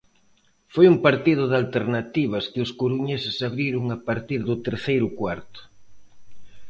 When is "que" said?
2.51-2.59